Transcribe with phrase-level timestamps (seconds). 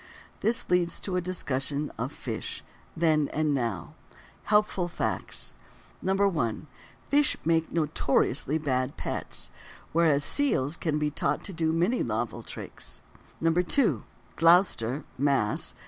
[0.39, 3.93] This leads to a discussion of: Fish—Then, and Now.
[4.45, 5.53] Helpful Facts:
[6.01, 6.65] 1.
[7.09, 9.51] Fish make notoriously bad pets,
[9.93, 13.01] whereas seals can be taught to do many novel tricks.
[13.43, 14.03] 2.
[14.37, 15.75] Gloucester (Mass.)